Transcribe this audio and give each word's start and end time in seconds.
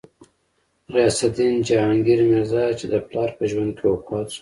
غیاث 0.93 1.19
الدین 1.27 1.55
جهانګیر 1.67 2.19
میرزا، 2.29 2.63
چې 2.79 2.85
د 2.93 2.95
پلار 3.07 3.29
په 3.37 3.43
ژوند 3.51 3.71
کې 3.77 3.85
وفات 3.93 4.27
شو. 4.33 4.39